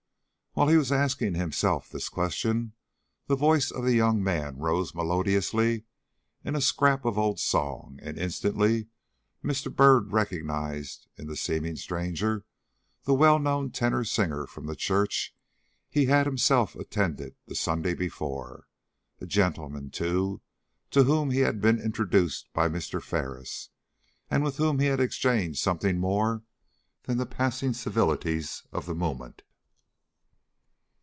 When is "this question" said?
1.89-2.73